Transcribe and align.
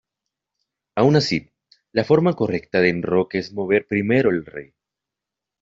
Aun 0.95 1.15
así, 1.15 1.51
la 1.91 2.03
forma 2.03 2.33
correcta 2.33 2.79
de 2.81 2.89
enroque 2.89 3.37
es 3.37 3.53
mover 3.53 3.85
primero 3.85 4.31
al 4.31 4.47
rey. 4.47 4.73